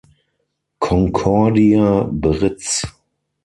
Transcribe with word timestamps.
Concordia 0.79 2.05
Britz". 2.09 2.81